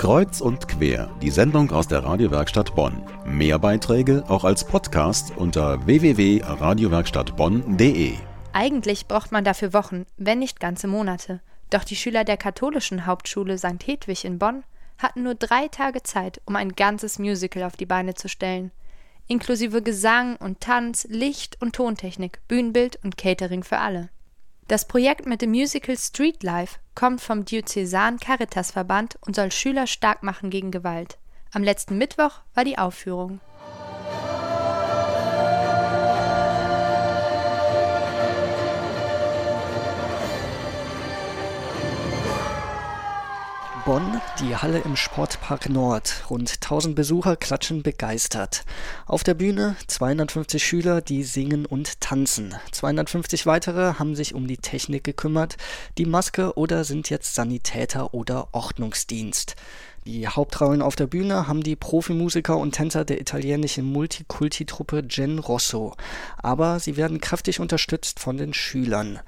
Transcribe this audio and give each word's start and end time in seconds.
Kreuz 0.00 0.40
und 0.40 0.66
quer, 0.66 1.14
die 1.20 1.28
Sendung 1.28 1.70
aus 1.72 1.86
der 1.86 2.02
Radiowerkstatt 2.02 2.74
Bonn. 2.74 3.02
Mehr 3.26 3.58
Beiträge 3.58 4.24
auch 4.28 4.44
als 4.44 4.64
Podcast 4.64 5.36
unter 5.36 5.84
www.radiowerkstattbonn.de. 5.84 8.14
Eigentlich 8.54 9.08
braucht 9.08 9.30
man 9.30 9.44
dafür 9.44 9.74
Wochen, 9.74 10.06
wenn 10.16 10.38
nicht 10.38 10.58
ganze 10.58 10.88
Monate. 10.88 11.42
Doch 11.68 11.84
die 11.84 11.96
Schüler 11.96 12.24
der 12.24 12.38
katholischen 12.38 13.04
Hauptschule 13.04 13.58
St. 13.58 13.86
Hedwig 13.86 14.24
in 14.24 14.38
Bonn 14.38 14.64
hatten 14.96 15.22
nur 15.22 15.34
drei 15.34 15.68
Tage 15.68 16.02
Zeit, 16.02 16.40
um 16.46 16.56
ein 16.56 16.72
ganzes 16.72 17.18
Musical 17.18 17.64
auf 17.64 17.76
die 17.76 17.84
Beine 17.84 18.14
zu 18.14 18.30
stellen. 18.30 18.70
Inklusive 19.26 19.82
Gesang 19.82 20.36
und 20.36 20.62
Tanz, 20.62 21.06
Licht 21.10 21.60
und 21.60 21.76
Tontechnik, 21.76 22.40
Bühnenbild 22.48 22.98
und 23.04 23.18
Catering 23.18 23.64
für 23.64 23.76
alle. 23.76 24.08
Das 24.70 24.84
Projekt 24.84 25.26
mit 25.26 25.42
dem 25.42 25.50
Musical 25.50 25.98
Street 25.98 26.44
Life 26.44 26.78
kommt 26.94 27.20
vom 27.20 27.44
Diözesan 27.44 28.20
Caritas 28.20 28.70
Verband 28.70 29.18
und 29.20 29.34
soll 29.34 29.50
Schüler 29.50 29.88
stark 29.88 30.22
machen 30.22 30.48
gegen 30.48 30.70
Gewalt. 30.70 31.18
Am 31.50 31.64
letzten 31.64 31.98
Mittwoch 31.98 32.42
war 32.54 32.62
die 32.62 32.78
Aufführung. 32.78 33.40
Bonn, 43.84 44.20
die 44.40 44.56
Halle 44.56 44.80
im 44.80 44.96
Sportpark 44.96 45.68
Nord. 45.68 46.24
Rund 46.28 46.54
1000 46.54 46.94
Besucher 46.94 47.36
klatschen 47.36 47.82
begeistert. 47.82 48.64
Auf 49.06 49.22
der 49.22 49.34
Bühne 49.34 49.76
250 49.86 50.62
Schüler, 50.62 51.00
die 51.00 51.22
singen 51.22 51.66
und 51.66 52.00
tanzen. 52.00 52.54
250 52.72 53.46
weitere 53.46 53.94
haben 53.94 54.14
sich 54.16 54.34
um 54.34 54.46
die 54.46 54.58
Technik 54.58 55.04
gekümmert, 55.04 55.56
die 55.98 56.06
Maske 56.06 56.56
oder 56.56 56.84
sind 56.84 57.10
jetzt 57.10 57.34
Sanitäter 57.34 58.12
oder 58.12 58.48
Ordnungsdienst. 58.52 59.56
Die 60.06 60.26
Hauptrollen 60.26 60.80
auf 60.80 60.96
der 60.96 61.06
Bühne 61.06 61.46
haben 61.46 61.62
die 61.62 61.76
Profimusiker 61.76 62.56
und 62.56 62.72
Tänzer 62.72 63.04
der 63.04 63.20
italienischen 63.20 63.84
Multikulti-Truppe 63.84 65.02
Gen 65.02 65.38
Rosso. 65.38 65.94
Aber 66.38 66.80
sie 66.80 66.96
werden 66.96 67.20
kräftig 67.20 67.60
unterstützt 67.60 68.18
von 68.18 68.38
den 68.38 68.54
Schülern. 68.54 69.20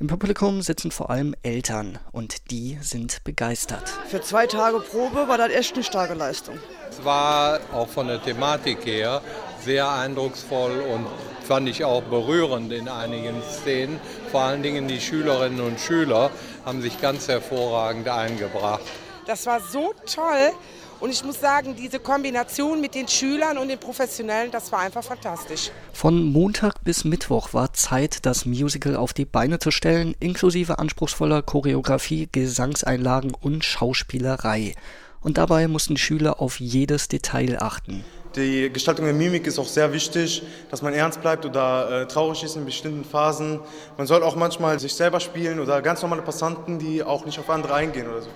Im 0.00 0.06
Publikum 0.06 0.62
sitzen 0.62 0.90
vor 0.90 1.10
allem 1.10 1.34
Eltern 1.42 1.98
und 2.10 2.50
die 2.50 2.78
sind 2.80 3.22
begeistert. 3.24 3.90
Für 4.08 4.22
zwei 4.22 4.46
Tage 4.46 4.80
Probe 4.80 5.28
war 5.28 5.36
das 5.36 5.50
echt 5.50 5.74
eine 5.74 5.84
starke 5.84 6.14
Leistung. 6.14 6.58
Es 6.88 7.04
war 7.04 7.60
auch 7.74 7.88
von 7.88 8.06
der 8.06 8.22
Thematik 8.22 8.86
her 8.86 9.20
sehr 9.62 9.90
eindrucksvoll 9.90 10.80
und 10.90 11.06
fand 11.46 11.68
ich 11.68 11.84
auch 11.84 12.02
berührend 12.02 12.72
in 12.72 12.88
einigen 12.88 13.42
Szenen. 13.42 14.00
Vor 14.30 14.40
allen 14.40 14.62
Dingen 14.62 14.88
die 14.88 15.00
Schülerinnen 15.00 15.60
und 15.60 15.78
Schüler 15.78 16.30
haben 16.64 16.80
sich 16.80 16.98
ganz 17.00 17.28
hervorragend 17.28 18.08
eingebracht. 18.08 18.82
Das 19.26 19.46
war 19.46 19.60
so 19.60 19.94
toll. 20.06 20.52
Und 21.00 21.10
ich 21.10 21.24
muss 21.24 21.40
sagen, 21.40 21.74
diese 21.76 21.98
Kombination 21.98 22.80
mit 22.80 22.94
den 22.94 23.08
Schülern 23.08 23.58
und 23.58 23.68
den 23.68 23.78
Professionellen, 23.78 24.50
das 24.50 24.70
war 24.70 24.80
einfach 24.80 25.02
fantastisch. 25.02 25.70
Von 25.92 26.24
Montag 26.24 26.82
bis 26.84 27.04
Mittwoch 27.04 27.52
war 27.52 27.72
Zeit, 27.72 28.24
das 28.26 28.46
Musical 28.46 28.96
auf 28.96 29.12
die 29.12 29.24
Beine 29.24 29.58
zu 29.58 29.70
stellen, 29.70 30.14
inklusive 30.20 30.78
anspruchsvoller 30.78 31.42
Choreografie, 31.42 32.28
Gesangseinlagen 32.30 33.34
und 33.38 33.64
Schauspielerei. 33.64 34.74
Und 35.20 35.38
dabei 35.38 35.68
mussten 35.68 35.96
Schüler 35.96 36.40
auf 36.40 36.60
jedes 36.60 37.08
Detail 37.08 37.60
achten. 37.60 38.04
Die 38.36 38.68
Gestaltung 38.72 39.04
der 39.04 39.14
Mimik 39.14 39.46
ist 39.46 39.60
auch 39.60 39.68
sehr 39.68 39.92
wichtig, 39.92 40.42
dass 40.68 40.82
man 40.82 40.92
ernst 40.92 41.20
bleibt 41.20 41.46
oder 41.46 42.02
äh, 42.02 42.06
traurig 42.08 42.42
ist 42.42 42.56
in 42.56 42.64
bestimmten 42.64 43.04
Phasen. 43.04 43.60
Man 43.96 44.08
soll 44.08 44.24
auch 44.24 44.34
manchmal 44.34 44.80
sich 44.80 44.92
selber 44.92 45.20
spielen 45.20 45.60
oder 45.60 45.80
ganz 45.82 46.02
normale 46.02 46.22
Passanten, 46.22 46.80
die 46.80 47.04
auch 47.04 47.24
nicht 47.24 47.38
auf 47.38 47.48
andere 47.48 47.74
eingehen 47.74 48.08
oder 48.08 48.22
so. 48.22 48.30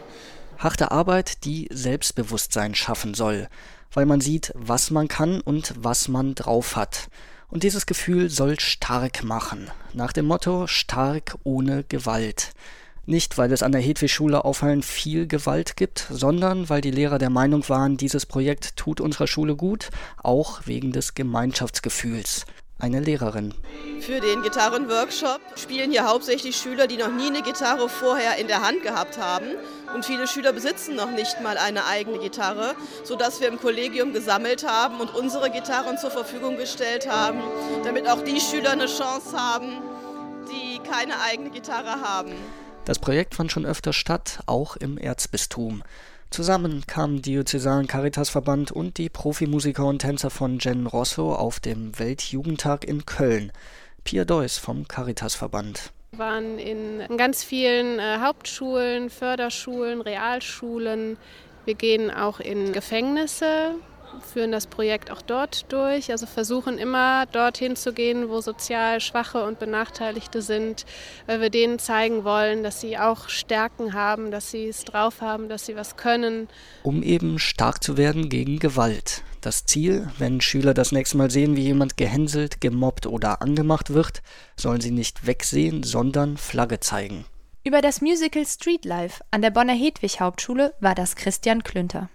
Harte 0.59 0.91
Arbeit, 0.91 1.45
die 1.45 1.69
Selbstbewusstsein 1.71 2.75
schaffen 2.75 3.15
soll, 3.15 3.47
weil 3.93 4.07
man 4.07 4.21
sieht, 4.21 4.53
was 4.57 4.91
man 4.91 5.07
kann 5.07 5.41
und 5.41 5.73
was 5.79 6.09
man 6.09 6.35
drauf 6.35 6.75
hat. 6.75 7.09
Und 7.49 7.63
dieses 7.63 7.87
Gefühl 7.87 8.29
soll 8.29 8.59
stark 8.59 9.23
machen, 9.23 9.71
nach 9.95 10.13
dem 10.13 10.27
Motto 10.27 10.67
stark 10.67 11.39
ohne 11.45 11.85
Gewalt. 11.85 12.51
Nicht, 13.07 13.39
weil 13.39 13.53
es 13.53 13.63
an 13.63 13.71
der 13.71 13.81
Hedwig-Schule 13.81 14.45
auffallend 14.45 14.85
viel 14.85 15.29
Gewalt 15.29 15.77
gibt, 15.77 16.09
sondern 16.11 16.69
weil 16.69 16.81
die 16.81 16.91
Lehrer 16.91 17.19
der 17.19 17.31
Meinung 17.31 17.67
waren, 17.69 17.97
dieses 17.97 18.27
Projekt 18.27 18.77
tut 18.77 19.01
unserer 19.01 19.29
Schule 19.29 19.55
gut, 19.55 19.91
auch 20.17 20.63
wegen 20.67 20.91
des 20.91 21.15
Gemeinschaftsgefühls 21.15 22.47
eine 22.79 23.01
Lehrerin. 23.01 23.55
Für 24.01 24.21
den 24.21 24.43
Gitarrenworkshop 24.43 25.41
spielen 25.57 25.91
hier 25.91 26.09
hauptsächlich 26.09 26.57
Schüler, 26.57 26.87
die 26.87 26.97
noch 26.97 27.13
nie 27.13 27.27
eine 27.27 27.43
Gitarre 27.43 27.89
vorher 27.89 28.37
in 28.39 28.47
der 28.47 28.63
Hand 28.63 28.83
gehabt 28.83 29.19
haben. 29.19 29.47
Und 29.95 30.05
viele 30.05 30.29
Schüler 30.29 30.53
besitzen 30.53 30.95
noch 30.95 31.11
nicht 31.11 31.41
mal 31.41 31.59
eine 31.59 31.87
eigene 31.87 32.19
Gitarre, 32.19 32.75
sodass 33.05 33.41
wir 33.41 33.49
im 33.49 33.59
Kollegium 33.59 34.13
gesammelt 34.13 34.67
haben 34.67 35.01
und 35.01 35.15
unsere 35.15 35.51
Gitarren 35.51 35.99
zur 35.99 36.11
Verfügung 36.11 36.57
gestellt 36.57 37.11
haben, 37.11 37.41
damit 37.85 38.09
auch 38.09 38.23
die 38.23 38.41
Schüler 38.41 38.71
eine 38.71 38.87
Chance 38.87 39.37
haben, 39.37 39.79
die 40.51 40.79
keine 40.89 41.21
eigene 41.21 41.51
Gitarre 41.51 42.01
haben. 42.01 42.33
Das 42.85 42.99
Projekt 42.99 43.35
fand 43.35 43.53
schon 43.53 43.67
öfter 43.67 43.93
statt, 43.93 44.41
auch 44.47 44.77
im 44.77 44.97
Erzbistum. 44.97 45.83
Zusammen 46.31 46.85
kamen 46.87 47.23
Diözesan 47.23 47.87
Caritasverband 47.87 48.71
und 48.71 48.99
die 48.99 49.09
Profimusiker 49.09 49.87
und 49.87 50.01
Tänzer 50.01 50.31
von 50.31 50.59
Gen 50.59 50.87
Rosso 50.87 51.35
auf 51.35 51.59
dem 51.59 51.99
Weltjugendtag 51.99 52.85
in 52.85 53.07
Köln. 53.07 53.51
Pia 54.05 54.25
Deuss 54.25 54.59
vom 54.59 54.87
Caritasverband. 54.87 55.93
Wir 56.13 56.19
waren 56.19 56.59
in 56.59 57.17
ganz 57.17 57.43
vielen 57.43 57.99
äh, 57.99 58.19
Hauptschulen, 58.21 59.11
Förderschulen, 59.11 60.01
Realschulen. 60.01 61.17
Wir 61.65 61.75
gehen 61.75 62.11
auch 62.11 62.41
in 62.41 62.73
Gefängnisse, 62.73 63.75
führen 64.33 64.53
das 64.53 64.67
Projekt 64.67 65.11
auch 65.11 65.23
dort 65.23 65.71
durch. 65.73 66.11
Also 66.11 66.27
versuchen 66.27 66.79
immer 66.79 67.27
dorthin 67.27 67.77
zu 67.77 67.93
gehen, 67.93 68.29
wo 68.29 68.41
sozial 68.41 69.01
Schwache 69.01 69.45
und 69.45 69.59
Benachteiligte 69.59 70.43
sind, 70.43 70.87
weil 71.27 71.41
wir 71.41 71.51
denen 71.51 71.79
zeigen 71.79 72.25
wollen, 72.25 72.63
dass 72.63 72.81
sie 72.81 72.99
auch 72.99 73.29
Stärken 73.29 73.95
haben, 73.95 74.31
dass 74.31 74.51
sie 74.51 74.69
es 74.69 74.85
drauf 74.85 75.21
haben, 75.21 75.49
dass 75.49 75.67
sie 75.67 75.77
was 75.77 75.97
können. 75.97 76.49
Um 76.83 77.03
eben 77.03 77.39
stark 77.39 77.83
zu 77.83 77.97
werden 77.97 78.29
gegen 78.29 78.59
Gewalt. 78.59 79.23
Das 79.41 79.65
Ziel, 79.67 80.09
wenn 80.19 80.41
Schüler 80.41 80.75
das 80.75 80.91
nächste 80.93 81.17
Mal 81.17 81.31
sehen, 81.31 81.57
wie 81.57 81.63
jemand 81.63 81.97
gehänselt, 81.97 82.61
gemobbt 82.61 83.07
oder 83.07 83.41
angemacht 83.41 83.91
wird, 83.91 84.23
sollen 84.57 84.81
sie 84.81 84.91
nicht 84.91 85.27
wegsehen, 85.27 85.85
sondern 85.85 86.37
Flagge 86.37 86.81
zeigen. 86.81 87.25
Über 87.65 87.83
das 87.83 88.01
Musical 88.01 88.47
Street 88.47 88.85
Life 88.85 89.23
an 89.31 89.43
der 89.43 89.51
Bonner 89.51 89.75
Hedwig 89.75 90.21
Hauptschule 90.21 90.75
war 90.81 90.95
das 90.95 91.17
Christian 91.17 91.63
Klünter. 91.63 92.09